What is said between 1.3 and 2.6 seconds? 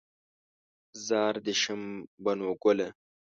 دې شم بنو